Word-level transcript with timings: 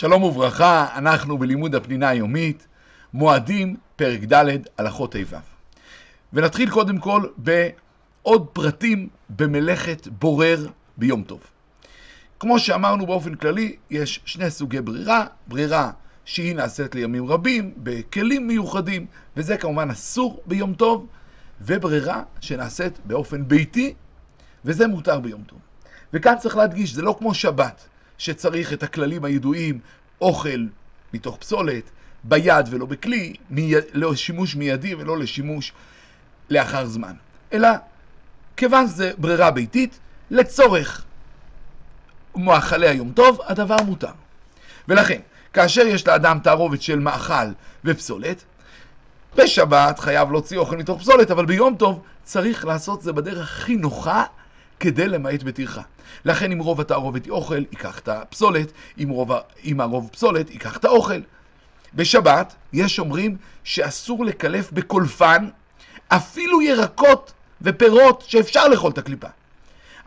שלום 0.00 0.22
וברכה, 0.22 0.86
אנחנו 0.96 1.38
בלימוד 1.38 1.74
הפנינה 1.74 2.08
היומית, 2.08 2.66
מועדים, 3.12 3.76
פרק 3.96 4.20
ד', 4.32 4.44
הלכות 4.78 5.14
ה' 5.14 5.38
ונתחיל 6.32 6.70
קודם 6.70 6.98
כל 6.98 7.26
בעוד 7.36 8.46
פרטים 8.52 9.08
במלאכת 9.30 10.08
בורר 10.08 10.66
ביום 10.96 11.22
טוב. 11.22 11.40
כמו 12.38 12.58
שאמרנו 12.58 13.06
באופן 13.06 13.34
כללי, 13.34 13.76
יש 13.90 14.20
שני 14.24 14.50
סוגי 14.50 14.80
ברירה, 14.80 15.26
ברירה 15.46 15.90
שהיא 16.24 16.54
נעשית 16.54 16.94
לימים 16.94 17.26
רבים, 17.26 17.74
בכלים 17.76 18.46
מיוחדים, 18.46 19.06
וזה 19.36 19.56
כמובן 19.56 19.90
אסור 19.90 20.42
ביום 20.46 20.74
טוב, 20.74 21.06
וברירה 21.60 22.22
שנעשית 22.40 22.98
באופן 23.04 23.48
ביתי, 23.48 23.94
וזה 24.64 24.86
מותר 24.86 25.20
ביום 25.20 25.42
טוב. 25.46 25.58
וכאן 26.12 26.34
צריך 26.38 26.56
להדגיש, 26.56 26.94
זה 26.94 27.02
לא 27.02 27.16
כמו 27.18 27.34
שבת, 27.34 27.88
שצריך 28.20 28.72
את 28.72 28.82
הכללים 28.82 29.24
הידועים, 29.24 29.78
אוכל 30.20 30.66
מתוך 31.12 31.36
פסולת, 31.36 31.90
ביד 32.24 32.66
ולא 32.70 32.86
בכלי, 32.86 33.34
מי... 33.50 33.72
לשימוש 33.92 34.56
מיידי 34.56 34.94
ולא 34.94 35.18
לשימוש 35.18 35.72
לאחר 36.50 36.86
זמן. 36.86 37.12
אלא, 37.52 37.68
כיוון 38.56 38.86
שזה 38.86 39.12
ברירה 39.18 39.50
ביתית, 39.50 39.98
לצורך 40.30 41.04
מאכלי 42.36 42.88
היום 42.88 43.12
טוב, 43.12 43.38
הדבר 43.44 43.76
מותר. 43.86 44.12
ולכן, 44.88 45.20
כאשר 45.52 45.86
יש 45.86 46.06
לאדם 46.06 46.38
תערובת 46.42 46.82
של 46.82 46.98
מאכל 46.98 47.48
ופסולת, 47.84 48.44
בשבת 49.36 49.98
חייב 49.98 50.30
להוציא 50.30 50.58
אוכל 50.58 50.76
מתוך 50.76 51.00
פסולת, 51.00 51.30
אבל 51.30 51.46
ביום 51.46 51.74
טוב 51.74 52.02
צריך 52.22 52.64
לעשות 52.64 53.02
זה 53.02 53.12
בדרך 53.12 53.52
הכי 53.52 53.76
נוחה 53.76 54.24
כדי 54.80 55.08
למעט 55.08 55.42
בטרחה. 55.42 55.82
לכן 56.24 56.52
אם 56.52 56.58
רוב 56.58 56.80
התערובת 56.80 57.24
היא 57.24 57.32
אוכל, 57.32 57.64
ייקח 57.70 57.98
את 57.98 58.08
הפסולת, 58.08 58.72
אם, 58.98 59.08
רוב, 59.08 59.30
אם 59.64 59.80
הרוב 59.80 60.08
פסולת, 60.12 60.50
ייקח 60.50 60.76
את 60.76 60.84
האוכל. 60.84 61.20
בשבת 61.94 62.54
יש 62.72 62.98
אומרים 62.98 63.36
שאסור 63.64 64.24
לקלף 64.24 64.72
בקולפן 64.72 65.48
אפילו 66.08 66.62
ירקות 66.62 67.32
ופירות 67.62 68.24
שאפשר 68.26 68.68
לאכול 68.68 68.90
את 68.92 68.98
הקליפה. 68.98 69.28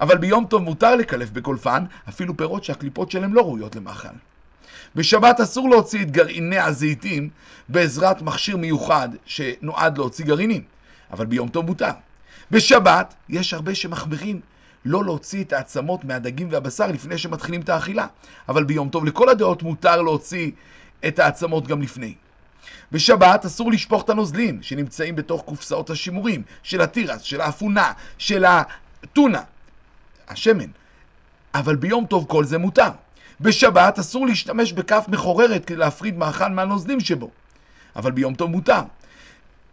אבל 0.02 0.18
ביום 0.18 0.46
טוב 0.46 0.62
מותר 0.62 0.96
לקלף 0.96 1.30
בקולפן 1.30 1.86
אפילו 2.10 2.38
פירות 2.38 2.64
שהקליפות 2.64 3.12
שלהם 3.12 3.34
לא 3.34 3.42
ראויות 3.42 3.76
למאכל. 3.76 4.08
בשבת 4.96 5.40
אסור 5.40 5.70
להוציא 5.70 6.02
את 6.02 6.12
גרעיני 6.12 6.60
הזיתים 6.60 7.30
בעזרת 7.70 8.22
מכשיר 8.22 8.58
מיוחד 8.58 9.10
שנועד 9.26 9.98
להוציא 9.98 10.26
גרעינים, 10.26 10.64
אבל 11.12 11.26
ביום 11.26 11.50
טוב 11.50 11.66
מותר. 11.66 11.92
בשבת 12.52 13.14
יש 13.30 13.54
הרבה 13.54 13.76
שמחמירים 13.76 14.42
לא 14.86 15.04
להוציא 15.04 15.44
את 15.44 15.54
העצמות 15.54 16.06
מהדגים 16.06 16.48
והבשר 16.52 16.88
לפני 16.88 17.18
שמתחילים 17.18 17.62
את 17.62 17.70
האכילה, 17.70 18.08
אבל 18.50 18.64
ביום 18.64 18.90
טוב 18.90 19.06
לכל 19.06 19.30
הדעות 19.30 19.64
מותר 19.64 20.02
להוציא 20.02 20.52
את 21.08 21.20
העצמות 21.20 21.68
גם 21.68 21.82
לפני. 21.82 22.14
בשבת 22.92 23.46
אסור 23.46 23.72
לשפוך 23.72 24.04
את 24.04 24.10
הנוזלים 24.10 24.64
שנמצאים 24.64 25.16
בתוך 25.16 25.42
קופסאות 25.42 25.90
השימורים, 25.90 26.44
של 26.64 26.82
התירס, 26.82 27.22
של 27.22 27.42
האפונה, 27.42 27.92
של 28.18 28.46
הטונה, 28.46 29.42
השמן. 30.28 30.70
אבל 31.56 31.76
ביום 31.76 32.06
טוב 32.06 32.26
כל 32.30 32.46
זה 32.46 32.58
מותר. 32.58 32.90
בשבת 33.42 34.00
אסור 34.00 34.28
להשתמש 34.28 34.74
בכף 34.74 35.06
מחוררת 35.08 35.66
כדי 35.66 35.78
להפריד 35.78 36.18
מאכל 36.18 36.48
מהנוזלים 36.48 37.00
שבו, 37.00 37.30
אבל 37.96 38.12
ביום 38.12 38.36
טוב 38.36 38.50
מותר. 38.50 38.82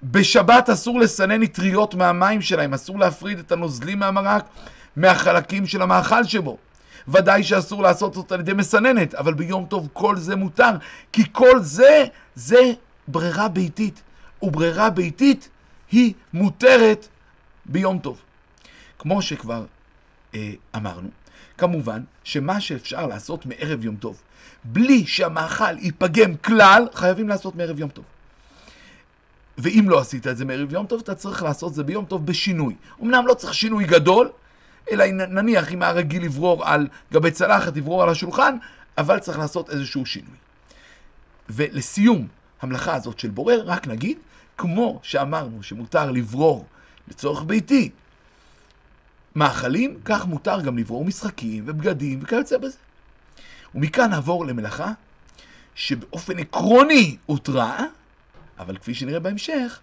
בשבת 0.02 0.70
אסור 0.70 1.00
לסנן 1.00 1.42
אטריות 1.42 1.95
מהמים 1.95 2.42
שלהם, 2.42 2.74
אסור 2.74 2.98
להפריד 2.98 3.39
את 3.39 3.52
הנוזלים 3.52 3.98
מהמרק 3.98 4.45
מהחלקים 5.01 5.67
של 5.67 5.83
המאכל 5.83 6.25
שבו. 6.25 6.59
ודאי 7.09 7.43
שאסור 7.43 7.83
לעשות 7.83 8.15
זאת 8.15 8.33
על 8.33 8.41
ידי 8.41 8.53
מסננת, 8.53 9.15
אבל 9.15 9.34
ביום 9.34 9.67
טוב 9.67 9.89
כל 9.92 10.17
זה 10.17 10.37
מותר, 10.37 10.70
כי 11.12 11.23
כל 11.33 11.61
זה, 11.62 12.05
זה 12.35 12.73
ברירה 13.08 13.48
ביתית, 13.48 14.02
וברירה 14.42 14.91
ביתית 14.91 15.48
היא 15.92 16.14
מותרת 16.33 17.08
ביום 17.67 17.98
טוב. 17.98 18.20
כמו 18.98 19.23
שכבר 19.23 19.64
אה, 20.35 20.52
אמרנו, 20.77 21.08
כמובן 21.58 22.03
שמה 22.24 22.61
שאפשר 22.61 23.07
לעשות 23.07 23.47
מערב 23.47 23.85
יום 23.85 23.97
טוב, 23.97 24.20
בלי 24.64 25.07
שהמאכל 25.07 25.79
ייפגם 25.79 26.36
כלל, 26.36 26.86
חייבים 26.95 27.29
לעשות 27.29 27.57
מערב 27.57 27.79
יום 27.79 27.91
טוב. 27.91 28.05
ואם 29.58 29.85
לא 29.89 30.01
עשית 30.01 30.27
את 30.27 30.36
זה 30.36 30.45
מערב 30.45 30.73
יום 30.73 30.86
טוב, 30.86 31.01
אתה 31.01 31.14
צריך 31.14 31.42
לעשות 31.42 31.70
את 31.70 31.74
זה 31.74 31.85
ביום 31.85 32.05
טוב 32.05 32.27
בשינוי. 32.27 32.74
אמנם 33.03 33.27
לא 33.27 33.35
צריך 33.35 33.55
שינוי 33.55 33.85
גדול, 33.85 34.30
אלא 34.91 35.07
נניח 35.07 35.73
אם 35.73 35.83
היה 35.83 35.92
רגיל 35.92 36.24
לברור 36.24 36.67
על 36.67 36.89
גבי 37.13 37.30
צלחת, 37.30 37.77
לברור 37.77 38.02
על 38.02 38.08
השולחן, 38.08 38.57
אבל 38.98 39.18
צריך 39.18 39.39
לעשות 39.39 39.70
איזשהו 39.70 40.07
שינוי. 40.07 40.36
ולסיום 41.48 42.27
המלאכה 42.61 42.95
הזאת 42.95 43.18
של 43.18 43.30
בורר, 43.30 43.63
רק 43.67 43.86
נגיד, 43.86 44.18
כמו 44.57 45.01
שאמרנו 45.02 45.63
שמותר 45.63 46.11
לברור 46.11 46.67
לצורך 47.08 47.42
ביתי 47.42 47.91
מאכלים, 49.35 49.98
כך 50.05 50.27
מותר 50.27 50.61
גם 50.61 50.79
לברור 50.79 51.05
משחקים 51.05 51.64
ובגדים 51.67 52.18
וכיוצא 52.23 52.58
בזה. 52.58 52.79
ומכאן 53.74 54.11
נעבור 54.11 54.47
למלאכה 54.47 54.92
שבאופן 55.74 56.39
עקרוני 56.39 57.17
הותרה, 57.27 57.85
אבל 58.58 58.77
כפי 58.77 58.95
שנראה 58.95 59.20
בהמשך, 59.20 59.80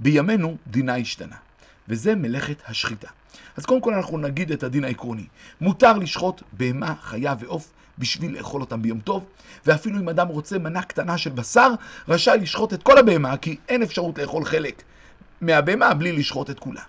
בימינו 0.00 0.56
דינה 0.66 0.96
השתנה. 0.96 1.36
וזה 1.88 2.14
מלאכת 2.14 2.62
השחיטה. 2.66 3.08
אז 3.56 3.66
קודם 3.66 3.80
כל 3.80 3.94
אנחנו 3.94 4.18
נגיד 4.18 4.52
את 4.52 4.62
הדין 4.62 4.84
העקרוני. 4.84 5.26
מותר 5.60 5.92
לשחוט 5.92 6.42
בהמה, 6.52 6.94
חיה 7.02 7.34
ועוף 7.38 7.72
בשביל 7.98 8.38
לאכול 8.38 8.60
אותם 8.60 8.82
ביום 8.82 9.00
טוב, 9.00 9.24
ואפילו 9.66 9.98
אם 9.98 10.08
אדם 10.08 10.28
רוצה 10.28 10.58
מנה 10.58 10.82
קטנה 10.82 11.18
של 11.18 11.30
בשר, 11.30 11.70
רשאי 12.08 12.38
לשחוט 12.38 12.74
את 12.74 12.82
כל 12.82 12.98
הבהמה, 12.98 13.36
כי 13.36 13.56
אין 13.68 13.82
אפשרות 13.82 14.18
לאכול 14.18 14.44
חלק 14.44 14.82
מהבהמה 15.40 15.94
בלי 15.94 16.12
לשחוט 16.12 16.50
את 16.50 16.58
כולה. 16.58 16.82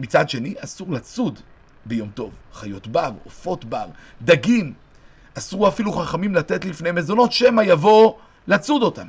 מצד 0.00 0.28
שני, 0.28 0.54
אסור 0.58 0.92
לצוד 0.92 1.40
ביום 1.86 2.10
טוב. 2.14 2.32
חיות 2.52 2.86
בר, 2.86 3.10
עופות 3.24 3.64
בר, 3.64 3.86
דגים. 4.22 4.72
אסור 5.38 5.68
אפילו 5.68 5.92
חכמים 5.92 6.34
לתת 6.34 6.64
לפני 6.64 6.92
מזונות, 6.92 7.32
שמא 7.32 7.62
יבוא 7.62 8.14
לצוד 8.46 8.82
אותם. 8.82 9.06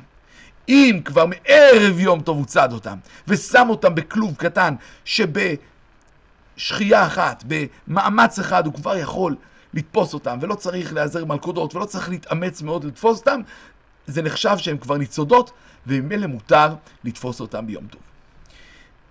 אם 0.68 1.00
כבר 1.04 1.26
מערב 1.26 1.98
יום 1.98 2.20
טוב 2.20 2.36
הוא 2.36 2.46
צד 2.46 2.72
אותם, 2.72 2.98
ושם 3.28 3.66
אותם 3.70 3.94
בכלוב 3.94 4.34
קטן, 4.36 4.74
שבשחייה 6.56 7.06
אחת, 7.06 7.44
במאמץ 7.46 8.38
אחד, 8.38 8.66
הוא 8.66 8.74
כבר 8.74 8.96
יכול 8.96 9.36
לתפוס 9.74 10.14
אותם, 10.14 10.38
ולא 10.40 10.54
צריך 10.54 10.92
להיעזר 10.92 11.24
מלכודות, 11.24 11.74
ולא 11.74 11.84
צריך 11.84 12.08
להתאמץ 12.08 12.62
מאוד 12.62 12.84
לתפוס 12.84 13.18
אותם, 13.18 13.40
זה 14.06 14.22
נחשב 14.22 14.56
שהם 14.58 14.78
כבר 14.78 14.96
ניצודות, 14.96 15.50
וממילא 15.86 16.26
מותר 16.26 16.74
לתפוס 17.04 17.40
אותם 17.40 17.66
ביום 17.66 17.86
טוב. 17.86 18.02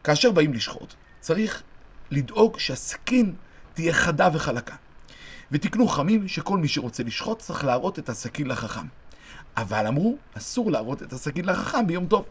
כאשר 0.03 0.32
באים 0.32 0.53
לשחוט, 0.53 0.94
צריך 1.20 1.64
לדאוג 2.12 2.59
שהסכין 2.59 3.34
תהיה 3.74 3.94
חדה 3.94 4.30
וחלקה. 4.34 4.76
ותקנו 5.52 5.88
חמים 5.88 6.28
שכל 6.28 6.58
מי 6.58 6.68
שרוצה 6.68 7.03
לשחוט 7.03 7.40
צריך 7.40 7.66
להראות 7.66 8.00
את 8.00 8.09
הסכין 8.09 8.48
לחכם. 8.48 8.86
אבל 9.58 9.88
אמרו, 9.88 10.18
אסור 10.38 10.72
להראות 10.72 11.03
את 11.03 11.14
הסכין 11.14 11.46
לחכם 11.46 11.88
ביום 11.88 12.06
טוב. 12.06 12.26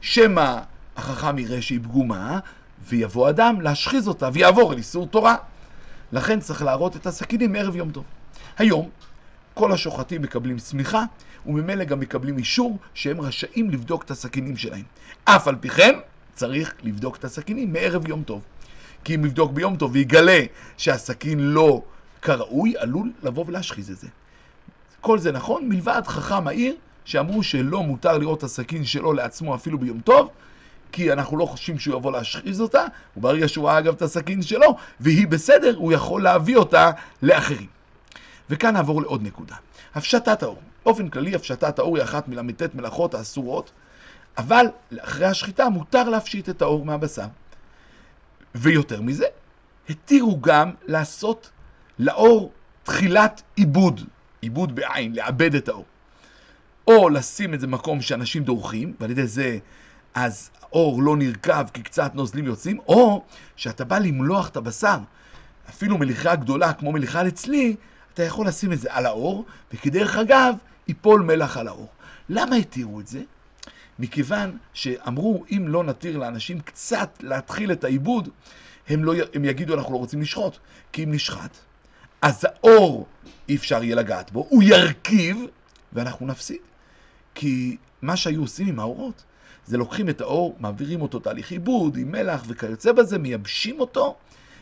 שמא 0.00 0.58
החכם 0.96 1.38
יראה 1.38 1.62
שהיא 1.62 1.80
פגומה, 1.82 2.38
ויבוא 2.88 3.30
אדם 3.30 3.60
להשחיז 3.60 4.08
אותה 4.08 4.28
ויעבור 4.32 4.72
אל 4.72 4.78
איסור 4.78 5.06
תורה. 5.06 5.36
לכן 6.12 6.40
צריך 6.40 6.62
להראות 6.62 6.96
את 6.96 7.06
הסכינים 7.06 7.52
מערב 7.52 7.76
יום 7.76 7.90
טוב. 7.90 8.04
היום 8.58 8.88
כל 9.54 9.72
השוחטים 9.72 10.22
מקבלים 10.22 10.58
סמיכה, 10.58 11.04
וממילא 11.46 11.84
גם 11.84 12.00
מקבלים 12.00 12.38
אישור 12.38 12.78
שהם 12.94 13.20
רשאים 13.20 13.70
לבדוק 13.70 14.02
את 14.02 14.10
הסכינים 14.10 14.56
שלהם. 14.56 14.82
אף 15.24 15.48
על 15.48 15.56
פי 15.56 15.68
כן, 15.68 15.94
צריך 16.34 16.74
לבדוק 16.82 17.16
את 17.16 17.24
הסכינים 17.24 17.72
מערב 17.72 18.08
יום 18.08 18.22
טוב. 18.22 18.42
כי 19.04 19.14
אם 19.14 19.24
יבדוק 19.24 19.52
ביום 19.52 19.76
טוב 19.76 19.92
ויגלה 19.92 20.40
שהסכין 20.76 21.40
לא 21.40 21.82
כראוי, 22.22 22.74
עלול 22.78 23.12
לבוא 23.22 23.44
ולהשחיז 23.46 23.90
את 23.90 23.98
זה. 23.98 24.08
כל 25.00 25.18
זה 25.18 25.32
נכון, 25.32 25.68
מלבד 25.68 26.02
חכם 26.06 26.48
העיר, 26.48 26.74
שאמרו 27.04 27.42
שלא 27.42 27.82
מותר 27.82 28.18
לראות 28.18 28.38
את 28.38 28.44
הסכין 28.44 28.84
שלו 28.84 29.12
לעצמו 29.12 29.54
אפילו 29.54 29.78
ביום 29.78 30.00
טוב, 30.00 30.28
כי 30.92 31.12
אנחנו 31.12 31.36
לא 31.36 31.46
חושבים 31.46 31.78
שהוא 31.78 31.96
יבוא 31.96 32.12
להשחיז 32.12 32.60
אותה, 32.60 32.84
וברגע 33.16 33.48
שהוא 33.48 33.68
ראה 33.68 33.78
אגב 33.78 33.94
את 33.94 34.02
הסכין 34.02 34.42
שלו, 34.42 34.76
והיא 35.00 35.26
בסדר, 35.26 35.76
הוא 35.76 35.92
יכול 35.92 36.22
להביא 36.22 36.56
אותה 36.56 36.90
לאחרים. 37.22 37.66
וכאן 38.50 38.74
נעבור 38.74 39.02
לעוד 39.02 39.22
נקודה. 39.22 39.54
הפשטת 39.94 40.42
האור. 40.42 40.60
באופן 40.84 41.08
כללי, 41.08 41.34
הפשטת 41.34 41.78
האור 41.78 41.96
היא 41.96 42.04
אחת 42.04 42.28
מל"ט 42.28 42.74
מלאכות 42.74 43.14
האסורות, 43.14 43.70
אבל 44.38 44.66
אחרי 44.98 45.26
השחיטה 45.26 45.68
מותר 45.68 46.08
להפשיט 46.08 46.48
את 46.48 46.62
האור 46.62 46.84
מהבשר. 46.84 47.26
ויותר 48.54 49.02
מזה, 49.02 49.26
התירו 49.88 50.40
גם 50.40 50.70
לעשות 50.86 51.50
לאור 51.98 52.52
תחילת 52.82 53.42
עיבוד. 53.56 54.00
עיבוד 54.40 54.74
בעין, 54.74 55.14
לעבד 55.14 55.54
את 55.54 55.68
האור. 55.68 55.84
או 56.86 57.08
לשים 57.08 57.54
את 57.54 57.60
זה 57.60 57.66
במקום 57.66 58.00
שאנשים 58.00 58.44
דורכים, 58.44 58.94
ועל 59.00 59.10
ידי 59.10 59.26
זה 59.26 59.58
אז 60.14 60.50
האור 60.62 61.02
לא 61.02 61.16
נרקב 61.16 61.68
כי 61.68 61.82
קצת 61.82 62.14
נוזלים 62.14 62.46
יוצאים, 62.46 62.78
או 62.78 63.24
שאתה 63.56 63.84
בא 63.84 63.98
למלוח 63.98 64.48
את 64.48 64.56
הבשר, 64.56 64.98
אפילו 65.68 65.98
מליחה 65.98 66.36
גדולה 66.36 66.72
כמו 66.72 66.92
מליחה 66.92 67.22
לצלי, 67.22 67.76
אתה 68.14 68.22
יכול 68.22 68.46
לשים 68.46 68.72
את 68.72 68.80
זה 68.80 68.88
על 68.90 69.06
האור, 69.06 69.44
וכדרך 69.74 70.16
אגב, 70.16 70.54
ייפול 70.88 71.22
מלח 71.22 71.56
על 71.56 71.68
האור. 71.68 71.88
למה 72.28 72.56
התירו 72.56 73.00
את 73.00 73.06
זה? 73.06 73.22
מכיוון 73.98 74.58
שאמרו, 74.72 75.44
אם 75.50 75.64
לא 75.68 75.84
נתיר 75.84 76.18
לאנשים 76.18 76.60
קצת 76.60 77.18
להתחיל 77.20 77.72
את 77.72 77.84
העיבוד, 77.84 78.28
הם, 78.88 79.04
לא, 79.04 79.14
הם 79.34 79.44
יגידו, 79.44 79.74
אנחנו 79.74 79.92
לא 79.92 79.98
רוצים 79.98 80.22
לשחוט. 80.22 80.56
כי 80.92 81.04
אם 81.04 81.12
נשחט, 81.12 81.56
אז 82.22 82.44
האור 82.44 83.06
אי 83.48 83.56
אפשר 83.56 83.82
יהיה 83.82 83.96
לגעת 83.96 84.32
בו, 84.32 84.46
הוא 84.48 84.62
ירכיב, 84.62 85.36
ואנחנו 85.92 86.26
נפסיד. 86.26 86.58
כי 87.34 87.76
מה 88.02 88.16
שהיו 88.16 88.40
עושים 88.40 88.68
עם 88.68 88.80
האורות, 88.80 89.24
זה 89.66 89.78
לוקחים 89.78 90.08
את 90.08 90.20
האור, 90.20 90.56
מעבירים 90.60 91.02
אותו 91.02 91.18
תהליך 91.18 91.50
עיבוד 91.50 91.96
עם 91.96 92.12
מלח 92.12 92.44
וכיוצא 92.48 92.92
בזה, 92.92 93.18
מייבשים 93.18 93.80
אותו, 93.80 94.16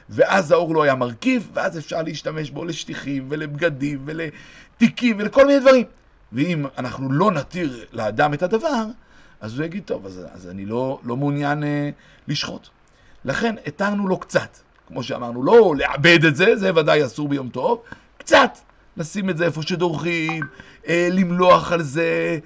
ואז 0.09 0.53
האור 0.53 0.75
לא 0.75 0.83
היה 0.83 0.95
מרכיב, 0.95 1.51
ואז 1.55 1.79
אפשר 1.79 2.03
להשתמש 2.03 2.51
בו 2.51 2.65
לשטיחים 2.65 3.27
ולבגדים 3.29 4.05
ולתיקים 4.05 5.17
ולכל 5.19 5.47
מיני 5.47 5.61
דברים. 5.61 5.87
ואם 6.33 6.67
אנחנו 6.79 7.13
לא 7.13 7.31
נתיר 7.31 7.85
לאדם 7.93 8.35
את 8.35 8.43
הדבר, 8.43 8.85
אז 9.41 9.59
הוא 9.59 9.67
יגיד, 9.67 9.83
טוב, 9.85 10.07
אז, 10.07 10.27
אז 10.33 10.49
אני 10.49 10.67
לא, 10.67 11.01
לא 11.05 11.17
מעוניין 11.17 11.65
אה, 11.65 11.91
לשחוט. 12.29 12.69
לכן 13.25 13.55
התרנו 13.67 14.09
לו 14.09 14.19
קצת. 14.19 14.57
כמו 14.87 15.03
שאמרנו, 15.03 15.43
לא 15.43 15.75
לאבד 15.79 16.25
את 16.25 16.37
זה, 16.37 16.57
זה 16.57 16.71
ודאי 16.75 17.05
אסור 17.05 17.29
ביום 17.29 17.49
טוב, 17.49 17.83
קצת 18.19 18.59
לשים 18.97 19.31
את 19.31 19.37
זה 19.37 19.45
איפה 19.45 19.63
שדורכים, 19.63 20.45
אה, 20.89 21.09
למלוח 21.11 21.73
על 21.73 21.83
זה 21.83 22.39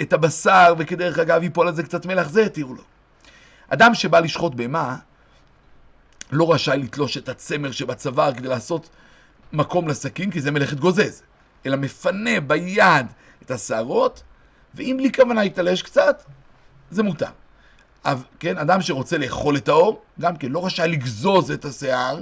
את 0.00 0.12
הבשר, 0.12 0.74
וכדרך 0.78 1.18
אגב 1.18 1.42
ייפול 1.42 1.68
על 1.68 1.74
זה 1.74 1.82
קצת 1.82 2.06
מלח, 2.06 2.28
זה 2.28 2.46
התירו 2.46 2.74
לו. 2.74 2.82
אדם 3.68 3.94
שבא 3.94 4.20
לשחוט 4.20 4.54
בהמה, 4.54 4.96
לא 6.32 6.52
רשאי 6.52 6.78
לתלוש 6.78 7.16
את 7.16 7.28
הצמר 7.28 7.70
שבצוואר 7.70 8.34
כדי 8.34 8.48
לעשות 8.48 8.88
מקום 9.52 9.88
לסכין, 9.88 10.30
כי 10.30 10.40
זה 10.40 10.50
מלאכת 10.50 10.76
גוזז, 10.76 11.22
אלא 11.66 11.76
מפנה 11.76 12.40
ביד 12.40 13.06
את 13.42 13.50
השערות, 13.50 14.22
ואם 14.74 14.94
בלי 14.98 15.12
כוונה 15.12 15.44
יתלש 15.44 15.82
קצת, 15.82 16.22
זה 16.90 17.02
מותר. 17.02 17.30
כן, 18.38 18.58
אדם 18.58 18.82
שרוצה 18.82 19.18
לאכול 19.18 19.56
את 19.56 19.68
האור, 19.68 20.02
גם 20.20 20.36
כן 20.36 20.52
לא 20.52 20.66
רשאי 20.66 20.88
לגזוז 20.88 21.50
את 21.50 21.64
השיער, 21.64 22.20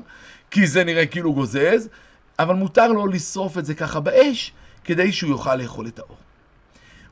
כי 0.51 0.67
זה 0.67 0.85
נראה 0.85 1.06
כאילו 1.06 1.33
גוזז, 1.33 1.89
אבל 2.39 2.55
מותר 2.55 2.89
לו 2.89 3.06
לשרוף 3.06 3.59
את 3.59 3.65
זה 3.65 3.75
ככה 3.75 4.01
באש, 4.01 4.53
כדי 4.85 5.12
שהוא 5.12 5.31
יוכל 5.31 5.56
לאכול 5.56 5.87
את 5.87 5.99
האור. 5.99 6.17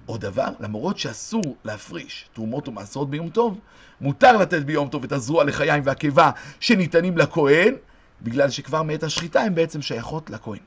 עוד 0.07 0.21
דבר, 0.21 0.49
למרות 0.61 0.99
שאסור 0.99 1.57
להפריש 1.65 2.29
תרומות 2.33 2.69
ומעשרות 2.69 3.11
ביום 3.11 3.31
טוב, 3.31 3.59
מותר 4.01 4.37
לתת 4.37 4.63
ביום 4.63 4.89
טוב 4.89 5.05
את 5.05 5.13
הזרוע 5.13 5.45
לחיים 5.45 5.83
והקיבה 5.87 6.31
שניתנים 6.61 7.19
לכהן, 7.19 7.75
בגלל 8.23 8.51
שכבר 8.51 8.83
מעת 8.83 9.03
השחיטה 9.03 9.41
הן 9.41 9.55
בעצם 9.55 9.83
שייכות 9.83 10.31
לכהן. 10.31 10.59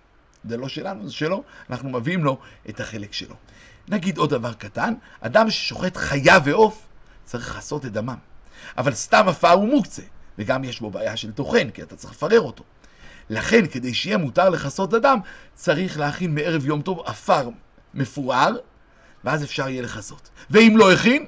זה 0.43 0.57
לא 0.57 0.67
שלנו, 0.67 1.07
זה 1.07 1.13
שלו, 1.13 1.43
אנחנו 1.69 1.89
מביאים 1.89 2.23
לו 2.23 2.37
את 2.69 2.79
החלק 2.79 3.13
שלו. 3.13 3.35
נגיד 3.87 4.17
עוד 4.17 4.29
דבר 4.29 4.53
קטן, 4.53 4.93
אדם 5.21 5.49
ששוחט 5.49 5.97
חיה 5.97 6.37
ועוף, 6.43 6.85
צריך 7.25 7.55
לעשות 7.55 7.85
את 7.85 7.91
דמם. 7.91 8.15
אבל 8.77 8.93
סתם 8.93 9.25
עפר 9.27 9.51
הוא 9.51 9.67
מוקצה, 9.67 10.01
וגם 10.37 10.63
יש 10.63 10.79
בו 10.79 10.89
בעיה 10.89 11.17
של 11.17 11.31
טוחן, 11.31 11.69
כי 11.69 11.81
אתה 11.81 11.95
צריך 11.95 12.13
לפרר 12.13 12.41
אותו. 12.41 12.63
לכן, 13.29 13.67
כדי 13.67 13.93
שיהיה 13.93 14.17
מותר 14.17 14.49
לכסות 14.49 14.93
אדם, 14.93 15.19
צריך 15.53 15.99
להכין 15.99 16.35
מערב 16.35 16.65
יום 16.65 16.81
טוב 16.81 17.01
עפר 17.05 17.49
מפואר, 17.93 18.55
ואז 19.23 19.43
אפשר 19.43 19.69
יהיה 19.69 19.81
לכסות. 19.81 20.29
ואם 20.49 20.73
לא 20.77 20.93
הכין, 20.93 21.25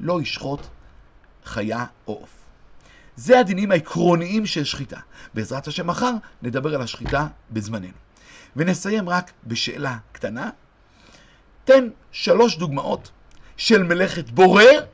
לא 0.00 0.22
ישחוט 0.22 0.66
חיה 1.44 1.84
או 2.06 2.12
עוף. 2.14 2.30
זה 3.16 3.38
הדינים 3.38 3.70
העקרוניים 3.70 4.46
של 4.46 4.64
שחיטה. 4.64 5.00
בעזרת 5.34 5.66
השם 5.66 5.86
מחר 5.86 6.12
נדבר 6.42 6.74
על 6.74 6.82
השחיטה 6.82 7.26
בזמננו. 7.50 7.92
ונסיים 8.56 9.08
רק 9.08 9.32
בשאלה 9.46 9.98
קטנה. 10.12 10.50
תן 11.64 11.88
שלוש 12.12 12.56
דוגמאות 12.56 13.10
של 13.56 13.82
מלאכת 13.82 14.30
בורר 14.30 14.84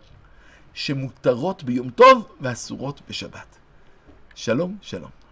שמותרות 0.74 1.62
ביום 1.62 1.90
טוב 1.90 2.28
ואסורות 2.40 3.00
בשבת. 3.08 3.56
שלום, 4.34 4.76
שלום. 4.82 5.23